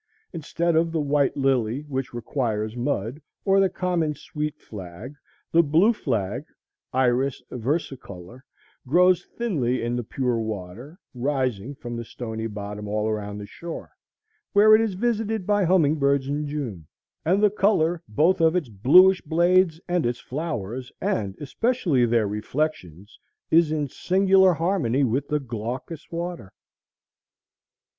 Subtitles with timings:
[0.33, 5.13] Instead of the white lily, which requires mud, or the common sweet flag,
[5.51, 6.43] the blue flag
[6.91, 8.41] (Iris versicolor)
[8.87, 13.91] grows thinly in the pure water, rising from the stony bottom all around the shore,
[14.53, 16.87] where it is visited by humming birds in June;
[17.23, 23.19] and the color both of its bluish blades and its flowers, and especially their reflections,
[23.53, 26.51] are in singular harmony with the glaucous water.